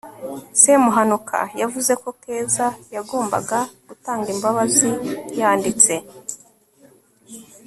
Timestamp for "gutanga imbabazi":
3.87-4.89